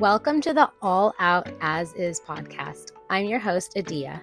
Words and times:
Welcome 0.00 0.40
to 0.40 0.52
the 0.52 0.68
All 0.82 1.14
Out 1.20 1.48
As 1.60 1.92
Is 1.92 2.18
podcast. 2.18 2.90
I'm 3.10 3.26
your 3.26 3.38
host, 3.38 3.74
Adia. 3.78 4.20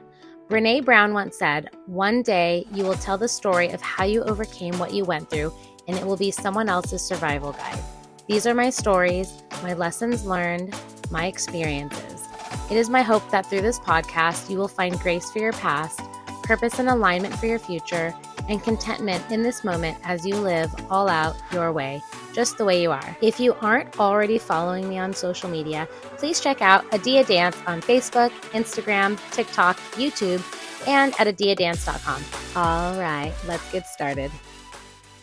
Brene 0.50 0.84
Brown 0.84 1.13
once 1.13 1.38
said, 1.38 1.70
One 1.86 2.24
day 2.24 2.66
you 2.74 2.84
will 2.84 2.96
tell 2.96 3.18
the 3.18 3.29
story 3.29 3.70
of 3.70 3.81
how 3.81 4.04
you 4.04 4.21
overcame 4.23 4.78
what 4.79 4.94
you 4.94 5.05
went 5.05 5.29
through, 5.29 5.54
and 5.88 5.97
it 5.97 6.05
will 6.05 6.18
be 6.18 6.29
someone 6.29 6.68
else's 6.68 7.02
survival 7.02 7.54
guide. 7.54 7.79
These 8.28 8.46
are 8.46 8.54
my 8.54 8.70
stories, 8.70 9.32
my 9.64 9.71
lessons 9.71 10.26
learned, 10.26 10.76
my 11.10 11.28
experiences. 11.28 12.28
It 12.70 12.76
is 12.76 12.90
my 12.90 13.02
hope 13.02 13.32
that 13.32 13.46
through 13.46 13.62
this 13.62 13.80
podcast, 13.80 14.50
you 14.50 14.58
will 14.58 14.68
find 14.68 15.00
grace 15.00 15.32
for 15.32 15.40
your 15.40 15.54
past, 15.54 16.02
purpose 16.44 16.80
and 16.80 16.90
alignment 16.90 17.34
for 17.36 17.46
your 17.46 17.60
future, 17.60 18.14
and 18.50 18.62
contentment 18.62 19.24
in 19.32 19.42
this 19.42 19.64
moment 19.64 19.98
as 20.04 20.26
you 20.26 20.36
live 20.36 20.70
all 20.92 21.08
out 21.08 21.38
your 21.54 21.72
way 21.72 22.02
just 22.34 22.57
the 22.57 22.66
way 22.66 22.82
you 22.82 22.91
are. 22.91 23.18
If 23.21 23.39
you 23.39 23.54
aren't 23.61 24.00
already 24.00 24.37
following 24.37 24.87
me 24.87 24.97
on 24.97 25.14
social 25.14 25.50
media, 25.50 25.87
please 26.18 26.39
check 26.39 26.61
out 26.61 26.86
Adia 26.93 27.23
Dance 27.23 27.57
on 27.68 27.82
Facebook, 27.82 28.32
Instagram, 28.51 29.19
TikTok, 29.32 29.78
YouTube, 29.93 30.42
and 30.87 31.14
at 31.20 31.28
adiadance.com. 31.28 32.23
All 32.56 33.00
right, 33.00 33.33
let's 33.47 33.72
get 33.72 33.88
started. 33.88 34.31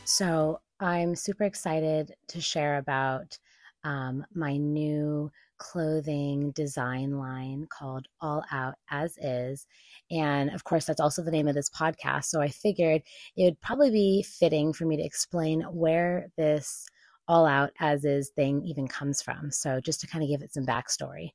So, 0.04 0.60
I'm 0.80 1.16
super 1.16 1.44
excited 1.44 2.14
to 2.28 2.40
share 2.40 2.78
about 2.78 3.36
um, 3.82 4.24
my 4.34 4.56
new 4.56 5.30
clothing 5.58 6.52
design 6.52 7.18
line 7.18 7.66
called 7.68 8.06
All 8.20 8.44
Out 8.50 8.74
As 8.90 9.16
Is. 9.18 9.66
And 10.10 10.50
of 10.50 10.64
course, 10.64 10.84
that's 10.84 11.00
also 11.00 11.22
the 11.22 11.30
name 11.30 11.48
of 11.48 11.54
this 11.54 11.68
podcast. 11.68 12.24
So 12.26 12.40
I 12.40 12.48
figured 12.48 13.02
it 13.36 13.44
would 13.44 13.60
probably 13.60 13.90
be 13.90 14.22
fitting 14.22 14.72
for 14.72 14.86
me 14.86 14.96
to 14.96 15.04
explain 15.04 15.62
where 15.62 16.28
this 16.36 16.86
all 17.28 17.46
out 17.46 17.70
as 17.78 18.04
is 18.04 18.30
thing 18.30 18.64
even 18.64 18.88
comes 18.88 19.22
from. 19.22 19.50
So 19.50 19.80
just 19.80 20.00
to 20.00 20.06
kind 20.06 20.24
of 20.24 20.30
give 20.30 20.42
it 20.42 20.52
some 20.52 20.66
backstory. 20.66 21.30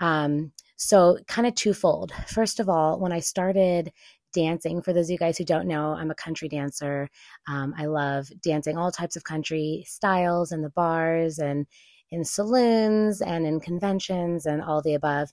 Um, 0.00 0.52
so 0.76 1.18
kind 1.26 1.46
of 1.46 1.54
twofold. 1.54 2.12
First 2.26 2.60
of 2.60 2.68
all, 2.68 2.98
when 2.98 3.12
I 3.12 3.20
started 3.20 3.92
dancing, 4.32 4.82
for 4.82 4.92
those 4.92 5.06
of 5.06 5.10
you 5.10 5.18
guys 5.18 5.38
who 5.38 5.44
don't 5.44 5.66
know, 5.66 5.92
I'm 5.92 6.10
a 6.10 6.14
country 6.14 6.48
dancer. 6.48 7.08
Um, 7.48 7.74
I 7.76 7.86
love 7.86 8.28
dancing 8.42 8.76
all 8.76 8.92
types 8.92 9.16
of 9.16 9.24
country 9.24 9.84
styles 9.86 10.52
in 10.52 10.62
the 10.62 10.70
bars 10.70 11.38
and 11.38 11.66
in 12.10 12.24
saloons 12.24 13.20
and 13.20 13.46
in 13.46 13.60
conventions 13.60 14.46
and 14.46 14.62
all 14.62 14.80
the 14.82 14.94
above. 14.94 15.30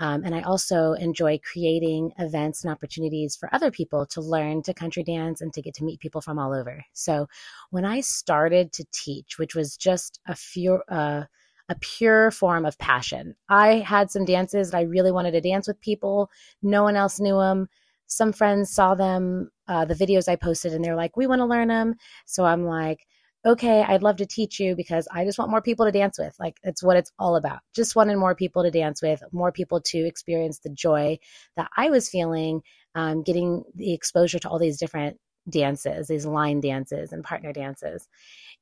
Um, 0.00 0.22
and 0.24 0.34
I 0.34 0.42
also 0.42 0.92
enjoy 0.92 1.38
creating 1.38 2.12
events 2.18 2.62
and 2.62 2.72
opportunities 2.72 3.34
for 3.36 3.52
other 3.52 3.70
people 3.70 4.06
to 4.06 4.20
learn 4.20 4.62
to 4.62 4.74
country 4.74 5.02
dance 5.02 5.40
and 5.40 5.52
to 5.54 5.62
get 5.62 5.74
to 5.74 5.84
meet 5.84 6.00
people 6.00 6.20
from 6.20 6.38
all 6.38 6.54
over. 6.54 6.84
So 6.92 7.28
when 7.70 7.84
I 7.84 8.00
started 8.00 8.72
to 8.74 8.84
teach, 8.92 9.38
which 9.38 9.54
was 9.54 9.76
just 9.76 10.20
a 10.26 10.34
few, 10.34 10.82
uh, 10.88 11.24
a 11.68 11.74
pure 11.80 12.30
form 12.30 12.64
of 12.64 12.78
passion, 12.78 13.34
I 13.48 13.78
had 13.78 14.10
some 14.10 14.24
dances 14.24 14.70
that 14.70 14.78
I 14.78 14.82
really 14.82 15.12
wanted 15.12 15.32
to 15.32 15.40
dance 15.40 15.66
with 15.66 15.80
people. 15.80 16.30
No 16.62 16.82
one 16.82 16.96
else 16.96 17.20
knew 17.20 17.38
them. 17.38 17.68
Some 18.06 18.32
friends 18.32 18.70
saw 18.70 18.94
them, 18.94 19.50
uh, 19.66 19.84
the 19.84 19.94
videos 19.94 20.28
I 20.28 20.36
posted, 20.36 20.72
and 20.72 20.82
they're 20.82 20.96
like, 20.96 21.16
we 21.16 21.26
want 21.26 21.40
to 21.40 21.44
learn 21.44 21.68
them. 21.68 21.96
So 22.24 22.44
I'm 22.44 22.64
like, 22.64 23.06
okay, 23.48 23.82
I'd 23.82 24.02
love 24.02 24.16
to 24.16 24.26
teach 24.26 24.60
you 24.60 24.76
because 24.76 25.08
I 25.10 25.24
just 25.24 25.38
want 25.38 25.50
more 25.50 25.62
people 25.62 25.86
to 25.86 25.92
dance 25.92 26.18
with. 26.18 26.34
Like 26.38 26.58
it's 26.62 26.82
what 26.82 26.96
it's 26.96 27.12
all 27.18 27.36
about. 27.36 27.60
Just 27.74 27.96
wanting 27.96 28.18
more 28.18 28.34
people 28.34 28.62
to 28.62 28.70
dance 28.70 29.02
with, 29.02 29.22
more 29.32 29.52
people 29.52 29.80
to 29.86 29.98
experience 29.98 30.58
the 30.58 30.70
joy 30.70 31.18
that 31.56 31.70
I 31.76 31.90
was 31.90 32.08
feeling, 32.08 32.62
um, 32.94 33.22
getting 33.22 33.64
the 33.74 33.94
exposure 33.94 34.38
to 34.38 34.48
all 34.48 34.58
these 34.58 34.78
different 34.78 35.18
dances, 35.48 36.08
these 36.08 36.26
line 36.26 36.60
dances 36.60 37.12
and 37.12 37.24
partner 37.24 37.52
dances. 37.52 38.06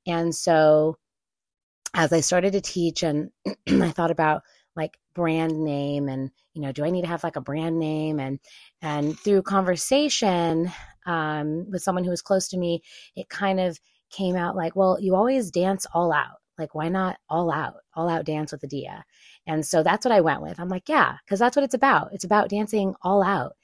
And 0.07 0.35
so 0.35 0.97
as 1.95 2.13
I 2.13 2.21
started 2.21 2.53
to 2.53 2.61
teach 2.61 3.03
and 3.03 3.31
I 3.69 3.91
thought 3.91 4.11
about 4.11 4.43
like 4.77 4.99
brand 5.15 5.65
name 5.65 6.09
and 6.09 6.31
you 6.53 6.61
know 6.61 6.71
do 6.71 6.85
i 6.85 6.91
need 6.91 7.01
to 7.01 7.09
have 7.09 7.25
like 7.25 7.37
a 7.37 7.41
brand 7.41 7.79
name 7.79 8.21
and 8.21 8.39
and 8.83 9.19
through 9.19 9.41
conversation 9.41 10.71
um, 11.07 11.71
with 11.71 11.83
someone 11.83 12.05
who 12.05 12.11
was 12.11 12.21
close 12.21 12.49
to 12.49 12.59
me 12.59 12.83
it 13.15 13.29
kind 13.31 13.59
of 13.59 13.81
came 14.11 14.37
out 14.37 14.57
like, 14.57 14.77
well, 14.77 14.99
you 15.01 15.15
always 15.15 15.51
dance 15.51 15.87
all 15.93 16.13
out. 16.13 16.37
Like, 16.59 16.75
why 16.75 16.89
not 16.89 17.19
all 17.29 17.51
out, 17.51 17.77
all 17.95 18.09
out 18.09 18.25
dance 18.25 18.53
with 18.53 18.65
Adia? 18.65 19.05
And 19.47 19.65
so 19.65 19.83
that's 19.83 20.05
what 20.05 20.13
I 20.13 20.21
went 20.21 20.43
with. 20.43 20.59
I'm 20.59 20.69
like, 20.69 20.89
yeah, 20.89 21.17
because 21.25 21.39
that's 21.39 21.57
what 21.57 21.65
it's 21.65 21.75
about. 21.75 22.11
It's 22.13 22.25
about 22.25 22.49
dancing 22.49 22.95
all 23.03 23.23
out. 23.23 23.57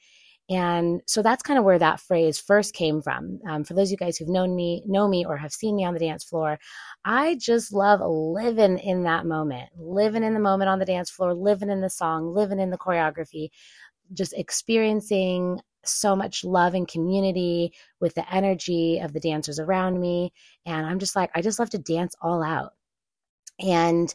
And 0.49 1.01
so 1.07 1.21
that's 1.21 1.41
kind 1.41 1.57
of 1.57 1.63
where 1.63 1.79
that 1.79 2.01
phrase 2.01 2.37
first 2.37 2.73
came 2.73 3.01
from. 3.01 3.39
Um, 3.47 3.63
for 3.63 3.73
those 3.73 3.87
of 3.87 3.91
you 3.91 3.97
guys 3.97 4.17
who've 4.17 4.27
known 4.27 4.55
me, 4.55 4.83
know 4.85 5.07
me, 5.07 5.25
or 5.25 5.37
have 5.37 5.53
seen 5.53 5.75
me 5.75 5.85
on 5.85 5.93
the 5.93 6.01
dance 6.01 6.23
floor, 6.23 6.59
I 7.05 7.35
just 7.35 7.73
love 7.73 8.01
living 8.01 8.77
in 8.77 9.03
that 9.03 9.25
moment, 9.25 9.69
living 9.77 10.23
in 10.23 10.33
the 10.33 10.41
moment 10.41 10.69
on 10.69 10.79
the 10.79 10.85
dance 10.85 11.09
floor, 11.09 11.33
living 11.33 11.69
in 11.69 11.79
the 11.79 11.89
song, 11.89 12.33
living 12.33 12.59
in 12.59 12.71
the 12.71 12.77
choreography, 12.77 13.49
just 14.13 14.33
experiencing 14.33 15.61
so 15.85 16.15
much 16.15 16.43
love 16.43 16.73
and 16.73 16.87
community 16.87 17.73
with 17.99 18.15
the 18.15 18.33
energy 18.33 18.99
of 18.99 19.13
the 19.13 19.19
dancers 19.19 19.59
around 19.59 19.99
me. 19.99 20.33
And 20.65 20.85
I'm 20.85 20.99
just 20.99 21.15
like, 21.15 21.31
I 21.35 21.41
just 21.41 21.59
love 21.59 21.69
to 21.71 21.77
dance 21.77 22.15
all 22.21 22.43
out. 22.43 22.73
And 23.59 24.13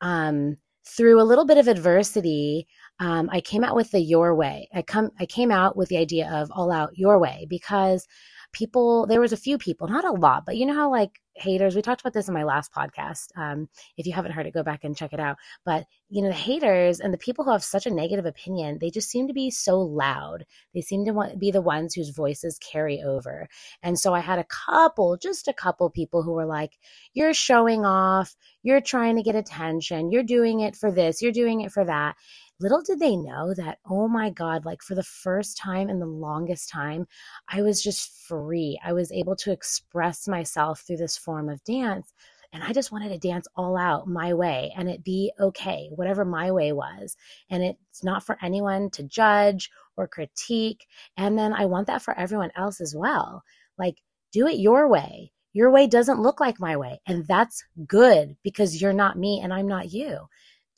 um, 0.00 0.56
through 0.84 1.20
a 1.20 1.24
little 1.24 1.44
bit 1.46 1.58
of 1.58 1.68
adversity, 1.68 2.66
um, 2.98 3.28
I 3.32 3.40
came 3.40 3.64
out 3.64 3.76
with 3.76 3.90
the 3.90 4.00
your 4.00 4.34
way. 4.34 4.68
I 4.74 4.82
come, 4.82 5.10
I 5.18 5.26
came 5.26 5.50
out 5.50 5.76
with 5.76 5.88
the 5.88 5.98
idea 5.98 6.30
of 6.30 6.50
all 6.52 6.70
out 6.70 6.96
your 6.98 7.18
way 7.18 7.46
because 7.48 8.06
people 8.52 9.06
there 9.06 9.20
was 9.20 9.32
a 9.32 9.36
few 9.36 9.56
people 9.58 9.86
not 9.86 10.04
a 10.04 10.10
lot 10.10 10.44
but 10.44 10.56
you 10.56 10.66
know 10.66 10.74
how 10.74 10.90
like 10.90 11.20
haters 11.40 11.74
we 11.74 11.82
talked 11.82 12.00
about 12.00 12.12
this 12.12 12.28
in 12.28 12.34
my 12.34 12.44
last 12.44 12.72
podcast 12.72 13.28
um, 13.36 13.68
if 13.96 14.06
you 14.06 14.12
haven't 14.12 14.32
heard 14.32 14.46
it 14.46 14.54
go 14.54 14.62
back 14.62 14.84
and 14.84 14.96
check 14.96 15.12
it 15.12 15.20
out 15.20 15.36
but 15.64 15.86
you 16.08 16.22
know 16.22 16.28
the 16.28 16.34
haters 16.34 17.00
and 17.00 17.14
the 17.14 17.18
people 17.18 17.44
who 17.44 17.52
have 17.52 17.62
such 17.62 17.86
a 17.86 17.90
negative 17.90 18.26
opinion 18.26 18.78
they 18.80 18.90
just 18.90 19.10
seem 19.10 19.28
to 19.28 19.34
be 19.34 19.50
so 19.50 19.80
loud. 19.80 20.44
They 20.74 20.80
seem 20.80 21.04
to 21.04 21.12
want, 21.12 21.38
be 21.38 21.50
the 21.50 21.60
ones 21.60 21.94
whose 21.94 22.10
voices 22.10 22.58
carry 22.58 23.02
over. 23.02 23.48
And 23.82 23.98
so 23.98 24.14
i 24.14 24.20
had 24.20 24.38
a 24.38 24.44
couple 24.44 25.16
just 25.16 25.48
a 25.48 25.52
couple 25.52 25.90
people 25.90 26.22
who 26.22 26.32
were 26.32 26.46
like 26.46 26.78
you're 27.12 27.34
showing 27.34 27.84
off. 27.84 28.34
You're 28.62 28.80
trying 28.80 29.16
to 29.16 29.22
get 29.22 29.36
attention. 29.36 30.10
You're 30.10 30.22
doing 30.22 30.60
it 30.60 30.76
for 30.76 30.90
this. 30.90 31.22
You're 31.22 31.32
doing 31.32 31.62
it 31.62 31.72
for 31.72 31.84
that 31.84 32.16
little 32.60 32.82
did 32.82 33.00
they 33.00 33.16
know 33.16 33.54
that, 33.54 33.78
oh 33.88 34.06
my 34.06 34.30
God, 34.30 34.64
like 34.64 34.82
for 34.82 34.94
the 34.94 35.02
first 35.02 35.56
time 35.56 35.88
in 35.88 35.98
the 35.98 36.06
longest 36.06 36.68
time, 36.68 37.06
I 37.48 37.62
was 37.62 37.82
just 37.82 38.12
free. 38.26 38.78
I 38.84 38.92
was 38.92 39.10
able 39.10 39.34
to 39.36 39.52
express 39.52 40.28
myself 40.28 40.80
through 40.80 40.98
this 40.98 41.16
form 41.16 41.48
of 41.48 41.64
dance. 41.64 42.12
And 42.52 42.62
I 42.62 42.72
just 42.72 42.90
wanted 42.90 43.10
to 43.10 43.28
dance 43.28 43.46
all 43.54 43.76
out 43.76 44.08
my 44.08 44.34
way 44.34 44.72
and 44.76 44.90
it 44.90 45.04
be 45.04 45.32
okay, 45.38 45.88
whatever 45.94 46.24
my 46.24 46.50
way 46.50 46.72
was. 46.72 47.16
And 47.48 47.62
it's 47.62 48.04
not 48.04 48.24
for 48.24 48.36
anyone 48.42 48.90
to 48.90 49.04
judge 49.04 49.70
or 49.96 50.08
critique. 50.08 50.86
And 51.16 51.38
then 51.38 51.52
I 51.54 51.66
want 51.66 51.86
that 51.86 52.02
for 52.02 52.18
everyone 52.18 52.50
else 52.56 52.80
as 52.80 52.94
well. 52.94 53.44
Like, 53.78 53.98
do 54.32 54.46
it 54.48 54.58
your 54.58 54.88
way. 54.88 55.32
Your 55.52 55.70
way 55.70 55.86
doesn't 55.86 56.20
look 56.22 56.40
like 56.40 56.60
my 56.60 56.76
way. 56.76 57.00
And 57.06 57.26
that's 57.26 57.64
good 57.86 58.36
because 58.42 58.80
you're 58.82 58.92
not 58.92 59.18
me 59.18 59.40
and 59.42 59.52
I'm 59.54 59.66
not 59.68 59.92
you 59.92 60.28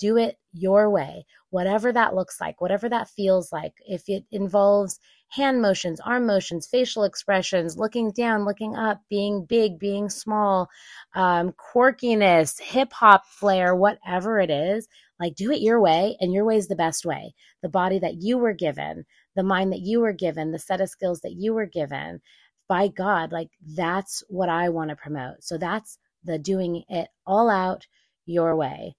do 0.02 0.16
it 0.16 0.36
your 0.52 0.90
way, 0.90 1.24
whatever 1.50 1.92
that 1.92 2.14
looks 2.14 2.40
like, 2.40 2.60
whatever 2.60 2.88
that 2.88 3.08
feels 3.08 3.52
like. 3.52 3.74
If 3.86 4.08
it 4.08 4.24
involves 4.30 4.98
hand 5.28 5.62
motions, 5.62 6.00
arm 6.00 6.26
motions, 6.26 6.66
facial 6.66 7.04
expressions, 7.04 7.76
looking 7.78 8.12
down, 8.12 8.44
looking 8.44 8.76
up, 8.76 9.00
being 9.08 9.44
big, 9.44 9.78
being 9.78 10.10
small, 10.10 10.68
um, 11.14 11.52
quirkiness, 11.52 12.60
hip 12.60 12.92
hop 12.92 13.26
flair, 13.26 13.74
whatever 13.74 14.38
it 14.38 14.50
is, 14.50 14.88
like 15.18 15.34
do 15.34 15.50
it 15.50 15.60
your 15.60 15.80
way. 15.80 16.16
And 16.20 16.32
your 16.32 16.44
way 16.44 16.56
is 16.56 16.68
the 16.68 16.76
best 16.76 17.06
way. 17.06 17.34
The 17.62 17.68
body 17.68 17.98
that 18.00 18.20
you 18.20 18.38
were 18.38 18.52
given, 18.52 19.04
the 19.34 19.42
mind 19.42 19.72
that 19.72 19.80
you 19.80 20.00
were 20.00 20.12
given, 20.12 20.52
the 20.52 20.58
set 20.58 20.80
of 20.80 20.90
skills 20.90 21.20
that 21.20 21.34
you 21.34 21.54
were 21.54 21.66
given 21.66 22.20
by 22.68 22.88
God, 22.88 23.32
like 23.32 23.50
that's 23.74 24.22
what 24.28 24.48
I 24.48 24.68
want 24.68 24.90
to 24.90 24.96
promote. 24.96 25.42
So 25.42 25.56
that's 25.58 25.98
the 26.24 26.38
doing 26.38 26.84
it 26.88 27.08
all 27.26 27.50
out 27.50 27.86
your 28.26 28.54
way 28.54 28.94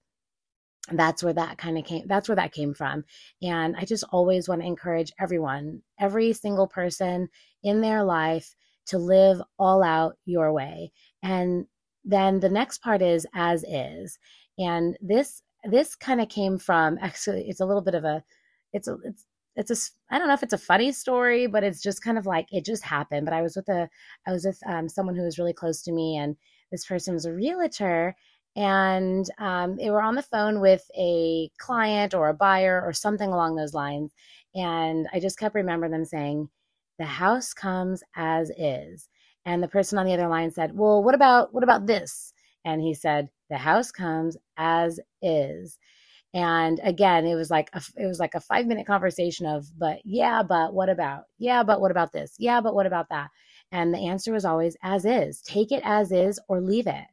that's 0.92 1.22
where 1.22 1.32
that 1.32 1.56
kind 1.56 1.78
of 1.78 1.84
came 1.84 2.06
that's 2.06 2.28
where 2.28 2.36
that 2.36 2.52
came 2.52 2.74
from 2.74 3.04
and 3.42 3.74
i 3.76 3.84
just 3.84 4.04
always 4.10 4.48
want 4.48 4.60
to 4.60 4.66
encourage 4.66 5.12
everyone 5.18 5.80
every 5.98 6.32
single 6.32 6.66
person 6.66 7.28
in 7.62 7.80
their 7.80 8.04
life 8.04 8.54
to 8.86 8.98
live 8.98 9.40
all 9.58 9.82
out 9.82 10.16
your 10.26 10.52
way 10.52 10.92
and 11.22 11.66
then 12.04 12.40
the 12.40 12.50
next 12.50 12.82
part 12.82 13.00
is 13.00 13.26
as 13.34 13.64
is 13.64 14.18
and 14.58 14.96
this 15.00 15.42
this 15.64 15.94
kind 15.94 16.20
of 16.20 16.28
came 16.28 16.58
from 16.58 16.98
actually 17.00 17.48
it's 17.48 17.60
a 17.60 17.66
little 17.66 17.82
bit 17.82 17.94
of 17.94 18.04
a 18.04 18.22
it's 18.74 18.88
a 18.88 18.96
it's 19.04 19.24
it's 19.56 19.70
a 19.70 20.14
i 20.14 20.18
don't 20.18 20.28
know 20.28 20.34
if 20.34 20.42
it's 20.42 20.52
a 20.52 20.58
funny 20.58 20.92
story 20.92 21.46
but 21.46 21.64
it's 21.64 21.80
just 21.80 22.02
kind 22.02 22.18
of 22.18 22.26
like 22.26 22.46
it 22.50 22.64
just 22.64 22.82
happened 22.82 23.24
but 23.24 23.34
i 23.34 23.40
was 23.40 23.56
with 23.56 23.68
a 23.68 23.88
i 24.26 24.32
was 24.32 24.44
with 24.44 24.58
um, 24.66 24.88
someone 24.88 25.14
who 25.14 25.22
was 25.22 25.38
really 25.38 25.52
close 25.54 25.80
to 25.82 25.92
me 25.92 26.16
and 26.16 26.36
this 26.70 26.84
person 26.84 27.14
was 27.14 27.24
a 27.24 27.32
realtor 27.32 28.14
and 28.56 29.26
um, 29.38 29.76
they 29.76 29.90
were 29.90 30.02
on 30.02 30.14
the 30.14 30.22
phone 30.22 30.60
with 30.60 30.84
a 30.96 31.50
client 31.58 32.14
or 32.14 32.28
a 32.28 32.34
buyer 32.34 32.82
or 32.84 32.92
something 32.92 33.30
along 33.32 33.56
those 33.56 33.74
lines. 33.74 34.12
And 34.54 35.08
I 35.12 35.20
just 35.20 35.38
kept 35.38 35.54
remembering 35.54 35.92
them 35.92 36.04
saying, 36.04 36.48
"The 36.98 37.06
house 37.06 37.52
comes 37.54 38.02
as 38.16 38.50
is." 38.56 39.08
And 39.46 39.62
the 39.62 39.68
person 39.68 39.98
on 39.98 40.06
the 40.06 40.14
other 40.14 40.28
line 40.28 40.50
said, 40.52 40.76
"Well, 40.76 41.02
what 41.02 41.14
about 41.14 41.52
what 41.54 41.64
about 41.64 41.86
this?" 41.86 42.32
And 42.64 42.80
he 42.80 42.94
said, 42.94 43.28
the 43.50 43.58
house 43.58 43.90
comes 43.90 44.36
as 44.56 45.00
is 45.22 45.78
and 46.32 46.80
again 46.82 47.26
it 47.26 47.34
was 47.34 47.50
like 47.50 47.70
a, 47.72 47.82
it 47.96 48.06
was 48.06 48.18
like 48.18 48.34
a 48.34 48.40
5 48.40 48.66
minute 48.66 48.86
conversation 48.86 49.46
of 49.46 49.66
but 49.78 50.00
yeah 50.04 50.42
but 50.42 50.74
what 50.74 50.88
about 50.88 51.24
yeah 51.38 51.62
but 51.62 51.80
what 51.80 51.90
about 51.90 52.12
this 52.12 52.34
yeah 52.38 52.60
but 52.60 52.74
what 52.74 52.86
about 52.86 53.08
that 53.10 53.30
and 53.72 53.92
the 53.94 54.08
answer 54.08 54.32
was 54.32 54.44
always 54.44 54.76
as 54.82 55.04
is 55.04 55.40
take 55.42 55.72
it 55.72 55.82
as 55.84 56.10
is 56.12 56.40
or 56.48 56.60
leave 56.60 56.86
it 56.86 57.06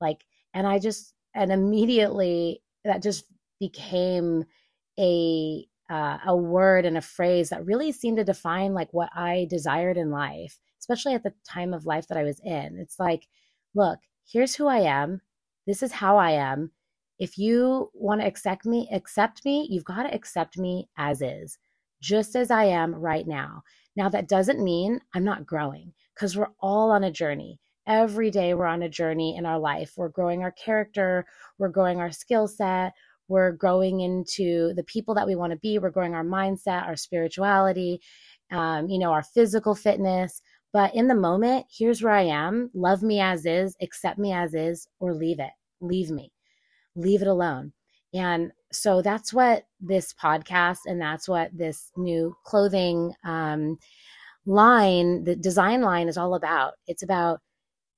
like 0.00 0.24
and 0.54 0.66
i 0.66 0.78
just 0.78 1.14
and 1.34 1.52
immediately 1.52 2.62
that 2.84 3.02
just 3.02 3.24
became 3.60 4.44
a 4.98 5.66
uh, 5.90 6.18
a 6.26 6.36
word 6.36 6.84
and 6.84 6.98
a 6.98 7.02
phrase 7.02 7.48
that 7.48 7.64
really 7.64 7.92
seemed 7.92 8.18
to 8.18 8.24
define 8.24 8.74
like 8.74 8.92
what 8.92 9.08
I 9.14 9.46
desired 9.48 9.96
in 9.96 10.10
life, 10.10 10.58
especially 10.78 11.14
at 11.14 11.22
the 11.22 11.32
time 11.48 11.72
of 11.72 11.86
life 11.86 12.08
that 12.08 12.18
I 12.18 12.24
was 12.24 12.40
in. 12.44 12.78
It's 12.78 12.98
like, 12.98 13.26
look, 13.74 13.98
here's 14.30 14.54
who 14.54 14.66
I 14.66 14.80
am. 14.80 15.22
This 15.66 15.82
is 15.82 15.92
how 15.92 16.18
I 16.18 16.32
am. 16.32 16.72
If 17.18 17.38
you 17.38 17.90
want 17.94 18.20
to 18.20 18.26
accept 18.26 18.66
me, 18.66 18.88
accept 18.92 19.44
me, 19.44 19.66
you've 19.70 19.84
got 19.84 20.02
to 20.02 20.14
accept 20.14 20.58
me 20.58 20.88
as 20.98 21.22
is, 21.22 21.58
just 22.02 22.36
as 22.36 22.50
I 22.50 22.64
am 22.64 22.94
right 22.94 23.26
now. 23.26 23.62
Now, 23.96 24.08
that 24.10 24.28
doesn't 24.28 24.62
mean 24.62 25.00
I'm 25.14 25.24
not 25.24 25.46
growing 25.46 25.94
because 26.14 26.36
we're 26.36 26.52
all 26.60 26.90
on 26.90 27.02
a 27.02 27.10
journey. 27.10 27.60
Every 27.88 28.30
day 28.30 28.52
we're 28.52 28.66
on 28.66 28.82
a 28.82 28.88
journey 28.88 29.34
in 29.36 29.46
our 29.46 29.58
life. 29.58 29.94
We're 29.96 30.10
growing 30.10 30.42
our 30.42 30.52
character, 30.52 31.24
we're 31.58 31.70
growing 31.70 31.98
our 32.00 32.12
skill 32.12 32.46
set, 32.46 32.92
we're 33.28 33.52
growing 33.52 34.00
into 34.00 34.74
the 34.74 34.84
people 34.84 35.14
that 35.14 35.26
we 35.26 35.36
want 35.36 35.52
to 35.52 35.58
be 35.58 35.78
we're 35.78 35.90
growing 35.90 36.14
our 36.14 36.24
mindset 36.24 36.86
our 36.86 36.96
spirituality 36.96 38.00
um, 38.50 38.88
you 38.88 38.98
know 38.98 39.12
our 39.12 39.22
physical 39.22 39.74
fitness. 39.74 40.42
But 40.72 40.94
in 40.94 41.08
the 41.08 41.14
moment 41.14 41.66
here's 41.70 42.02
where 42.02 42.12
i 42.12 42.22
am 42.22 42.70
love 42.74 43.02
me 43.02 43.20
as 43.20 43.46
is 43.46 43.74
accept 43.80 44.18
me 44.18 44.32
as 44.32 44.54
is 44.54 44.86
or 45.00 45.14
leave 45.14 45.40
it. 45.40 45.50
Leave 45.80 46.10
me. 46.10 46.30
Leave 46.96 47.22
it 47.22 47.28
alone. 47.28 47.72
And 48.12 48.52
so 48.72 49.00
that's 49.02 49.32
what 49.32 49.64
this 49.80 50.12
podcast 50.12 50.80
and 50.86 51.00
that's 51.00 51.28
what 51.28 51.56
this 51.56 51.90
new 51.96 52.36
clothing 52.44 53.14
um, 53.24 53.78
line 54.46 55.24
the 55.24 55.36
design 55.36 55.82
line 55.82 56.08
is 56.08 56.18
all 56.18 56.34
about. 56.34 56.74
It's 56.86 57.02
about 57.02 57.40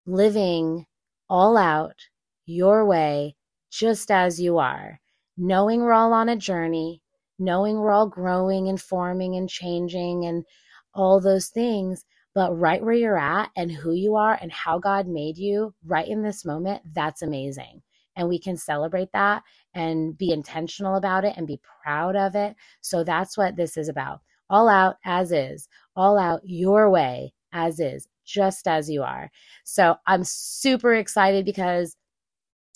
living 0.07 0.87
all 1.29 1.57
out 1.57 1.97
your 2.47 2.85
way 2.85 3.37
just 3.71 4.11
as 4.11 4.41
you 4.41 4.59
are 4.59 5.01
knowing 5.41 5.81
we're 5.81 5.93
all 5.93 6.13
on 6.13 6.29
a 6.29 6.37
journey, 6.37 7.01
knowing 7.39 7.79
we're 7.79 7.91
all 7.93 8.09
growing 8.09 8.69
and 8.69 8.81
forming 8.81 9.35
and 9.37 9.49
changing 9.49 10.27
and 10.27 10.45
all 10.95 11.19
those 11.19 11.49
things. 11.49 12.05
But 12.35 12.57
right 12.57 12.83
where 12.83 12.95
you're 12.95 13.19
at 13.19 13.51
and 13.57 13.73
who 13.73 13.93
you 13.93 14.15
are 14.17 14.39
and 14.41 14.53
how 14.53 14.79
God 14.79 15.09
made 15.09 15.37
you 15.37 15.75
right 15.85 16.07
in 16.07 16.23
this 16.23 16.45
moment, 16.45 16.83
that's 16.95 17.23
amazing. 17.23 17.83
And 18.17 18.29
we 18.29 18.39
can 18.39 18.57
celebrate 18.57 19.11
that 19.13 19.43
and 19.75 20.17
be 20.17 20.31
intentional 20.31 20.97
about 20.97 21.25
it 21.25 21.35
and 21.37 21.47
be 21.47 21.61
proud 21.83 22.17
of 22.17 22.35
it. 22.35 22.55
So 22.83 23.03
that's 23.03 23.37
what 23.39 23.57
this 23.57 23.77
is 23.77 23.89
about. 23.89 24.21
All 24.51 24.69
out 24.69 24.97
as 25.05 25.33
is, 25.33 25.69
all 25.97 26.19
out 26.19 26.43
your 26.45 26.91
way 26.91 27.33
as 27.53 27.81
is, 27.81 28.07
just 28.33 28.69
as 28.69 28.89
you 28.89 29.03
are. 29.03 29.31
So 29.65 29.97
I'm 30.07 30.25
super 30.25 30.95
excited 30.95 31.45
because 31.45 31.97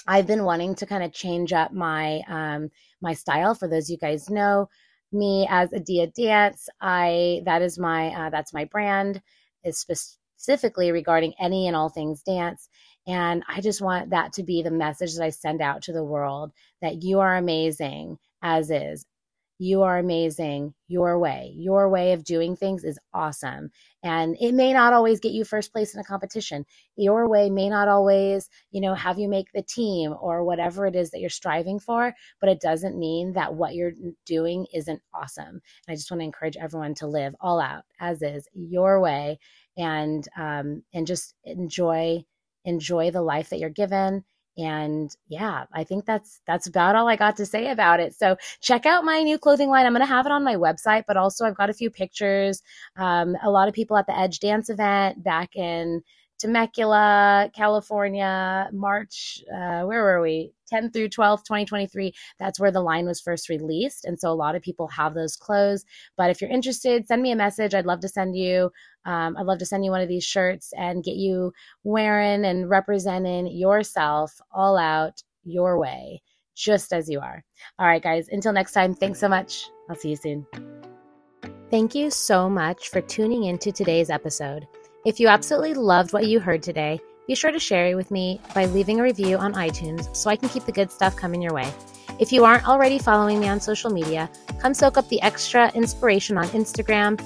I've 0.07 0.27
been 0.27 0.45
wanting 0.45 0.75
to 0.77 0.87
kind 0.87 1.03
of 1.03 1.13
change 1.13 1.53
up 1.53 1.73
my 1.73 2.23
um, 2.29 2.71
my 3.01 3.15
style. 3.15 3.55
For 3.55 3.69
those 3.69 3.89
you 3.89 3.97
guys 3.97 4.29
know 4.29 4.69
me 5.13 5.47
as 5.49 5.73
Adia 5.73 6.09
Dance, 6.09 6.69
I 6.81 7.43
that 7.45 7.63
is 7.63 7.79
my 7.79 8.09
uh, 8.09 8.31
that's 8.31 8.53
my 8.53 8.65
brand 8.65 9.23
is 9.65 9.79
specifically 9.79 10.93
regarding 10.93 11.35
any 11.41 11.67
and 11.67 11.77
all 11.77 11.89
things 11.89 12.23
dance. 12.23 12.69
And 13.07 13.43
I 13.49 13.61
just 13.61 13.81
want 13.81 14.11
that 14.11 14.35
to 14.35 14.43
be 14.43 14.63
the 14.63 14.71
message 14.71 15.15
that 15.15 15.25
I 15.25 15.31
send 15.31 15.61
out 15.61 15.83
to 15.83 15.93
the 15.93 16.05
world 16.05 16.53
that 16.83 17.03
you 17.03 17.21
are 17.21 17.37
amazing 17.37 18.19
as 18.43 18.71
is. 18.71 19.07
You 19.59 19.83
are 19.83 19.99
amazing 19.99 20.75
your 20.89 21.19
way. 21.19 21.53
Your 21.57 21.89
way 21.89 22.13
of 22.13 22.25
doing 22.25 22.57
things 22.57 22.83
is 22.85 22.99
awesome. 23.13 23.71
And 24.03 24.37
it 24.41 24.53
may 24.53 24.73
not 24.73 24.93
always 24.93 25.21
get 25.21 25.33
you 25.33 25.45
first 25.45 25.73
place 25.73 25.95
in 25.95 26.01
a 26.01 26.05
competition. 26.05 26.67
Your 26.97 27.29
way 27.29 27.51
may 27.51 27.69
not 27.69 27.89
always, 27.89 28.49
you 28.73 28.81
know, 28.81 28.95
have 28.95 29.19
you 29.19 29.29
make 29.29 29.53
the 29.53 29.63
team 29.63 30.15
or 30.21 30.45
whatever 30.45 30.87
it 30.87 30.97
is 30.97 31.11
that 31.11 31.21
you're 31.21 31.31
striving 31.31 31.79
for, 31.79 32.15
but 32.41 32.51
it 32.51 32.61
doesn't 32.61 32.99
mean 32.99 33.33
that 33.35 33.55
what 33.55 33.75
you're 33.75 33.93
doing 34.27 34.67
isn't 34.75 35.01
awesome. 35.15 35.47
And 35.47 35.61
I 35.89 35.95
just 35.95 36.11
want 36.11 36.21
to 36.21 36.27
encourage 36.27 36.57
everyone 36.57 36.95
to 36.97 37.07
live 37.07 37.35
all 37.41 37.61
out 37.61 37.85
as 38.01 38.23
is 38.23 38.49
your 38.53 39.01
way 39.01 39.39
and 39.77 40.27
um 40.37 40.83
and 40.93 41.07
just 41.07 41.35
enjoy 41.45 42.25
enjoy 42.65 43.11
the 43.11 43.23
life 43.23 43.51
that 43.51 43.59
you're 43.59 43.71
given 43.71 44.25
and 44.57 45.17
yeah 45.29 45.65
i 45.73 45.83
think 45.83 46.05
that's 46.05 46.41
that's 46.47 46.67
about 46.67 46.95
all 46.95 47.09
i 47.09 47.17
got 47.17 47.37
to 47.37 47.47
say 47.47 47.71
about 47.71 48.01
it. 48.01 48.15
So 48.15 48.37
check 48.61 48.87
out 48.87 49.05
my 49.05 49.23
new 49.23 49.39
clothing 49.39 49.69
line. 49.69 49.87
I'm 49.87 49.93
going 49.93 50.01
to 50.01 50.07
have 50.07 50.27
it 50.27 50.33
on 50.33 50.45
my 50.45 50.55
website 50.57 51.05
but 51.07 51.17
also 51.17 51.45
i've 51.45 51.57
got 51.57 51.71
a 51.71 51.75
few 51.75 51.91
pictures 51.91 52.63
um, 52.97 53.37
a 53.43 53.51
lot 53.51 53.69
of 53.69 53.75
people 53.75 53.97
at 53.97 54.07
the 54.07 54.19
edge 54.19 54.41
dance 54.41 54.71
event 54.71 55.23
back 55.23 55.57
in 55.57 56.03
Temecula, 56.45 57.51
California, 57.57 58.69
March, 58.71 59.43
uh, 59.51 59.81
where 59.85 60.03
were 60.03 60.21
we? 60.21 60.53
10 60.69 60.91
through 60.91 61.09
12, 61.09 61.43
2023. 61.43 62.13
That's 62.39 62.61
where 62.61 62.71
the 62.71 62.83
line 62.83 63.07
was 63.07 63.19
first 63.19 63.49
released. 63.49 64.05
And 64.05 64.21
so 64.21 64.31
a 64.31 64.35
lot 64.35 64.55
of 64.55 64.61
people 64.61 64.87
have 64.89 65.15
those 65.15 65.37
clothes. 65.37 65.87
But 66.19 66.29
if 66.29 66.43
you're 66.43 66.51
interested, 66.51 67.07
send 67.07 67.23
me 67.23 67.33
a 67.33 67.37
message. 67.37 67.75
I'd 67.75 67.87
love 67.87 68.01
to 68.01 68.11
send 68.11 68.37
you, 68.37 68.71
um, 69.07 69.39
I'd 69.39 69.47
love 69.47 69.59
to 69.61 69.65
send 69.65 69.87
you 69.87 69.91
one 69.91 70.03
of 70.03 70.09
these 70.09 70.25
shirts 70.25 70.75
and 70.77 71.03
get 71.03 71.17
you 71.17 71.51
wearing 71.83 72.45
and 72.45 72.69
representing 72.69 73.47
yourself 73.47 74.39
all 74.53 74.77
out 74.77 75.23
your 75.45 75.79
way, 75.79 76.21
just 76.55 76.93
as 76.93 77.09
you 77.09 77.21
are. 77.21 77.43
All 77.79 77.87
right, 77.87 78.03
guys, 78.03 78.29
until 78.31 78.53
next 78.53 78.73
time, 78.73 78.93
thanks 78.93 79.19
so 79.19 79.31
much. 79.31 79.65
I'll 79.89 79.97
see 79.97 80.11
you 80.11 80.17
soon. 80.17 80.47
Thank 81.71 81.95
you 81.95 82.11
so 82.11 82.51
much 82.51 82.91
for 82.91 83.01
tuning 83.01 83.45
into 83.45 83.73
today's 83.73 84.11
episode. 84.11 84.67
If 85.05 85.21
you 85.21 85.29
absolutely 85.29 85.75
loved 85.75 86.15
what 86.15 86.29
you 86.29 86.41
heard 86.41 86.63
today, 86.63 86.99
be 87.29 87.35
sure 87.35 87.53
to 87.53 87.59
share 87.59 87.89
it 87.89 87.95
with 87.95 88.11
me 88.11 88.41
by 88.55 88.65
leaving 88.65 89.01
a 89.01 89.03
review 89.03 89.37
on 89.37 89.53
iTunes 89.53 90.15
so 90.17 90.31
I 90.31 90.37
can 90.37 90.49
keep 90.49 90.65
the 90.65 90.73
good 90.73 90.91
stuff 90.91 91.15
coming 91.15 91.43
your 91.43 91.53
way. 91.53 91.71
If 92.19 92.33
you 92.33 92.47
aren't 92.47 92.67
already 92.67 92.99
following 92.99 93.39
me 93.39 93.47
on 93.47 93.61
social 93.61 93.91
media, 93.91 94.31
come 94.61 94.73
soak 94.73 94.97
up 94.97 95.07
the 95.11 95.21
extra 95.21 95.71
inspiration 95.73 96.39
on 96.39 96.47
Instagram 96.49 97.21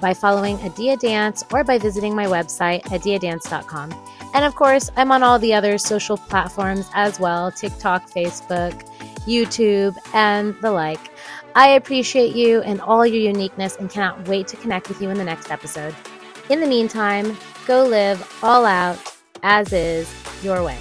by 0.00 0.14
following 0.14 0.56
Adia 0.58 0.96
Dance 0.98 1.42
or 1.52 1.64
by 1.64 1.78
visiting 1.78 2.14
my 2.14 2.26
website, 2.26 2.82
adiadance.com. 2.84 3.92
And 4.32 4.44
of 4.44 4.54
course, 4.54 4.88
I'm 4.96 5.10
on 5.10 5.24
all 5.24 5.40
the 5.40 5.52
other 5.52 5.78
social 5.78 6.16
platforms 6.16 6.88
as 6.94 7.18
well 7.18 7.50
TikTok, 7.50 8.08
Facebook, 8.08 8.88
YouTube, 9.26 9.96
and 10.14 10.54
the 10.60 10.70
like. 10.70 11.10
I 11.56 11.70
appreciate 11.70 12.36
you 12.36 12.60
and 12.60 12.80
all 12.80 13.04
your 13.04 13.20
uniqueness 13.20 13.74
and 13.76 13.90
cannot 13.90 14.28
wait 14.28 14.46
to 14.48 14.56
connect 14.56 14.88
with 14.88 15.02
you 15.02 15.10
in 15.10 15.18
the 15.18 15.24
next 15.24 15.50
episode. 15.50 15.92
In 16.48 16.60
the 16.60 16.66
meantime, 16.66 17.36
go 17.66 17.84
live 17.84 18.38
all 18.40 18.64
out 18.64 18.98
as 19.42 19.72
is 19.72 20.08
your 20.44 20.62
way. 20.62 20.78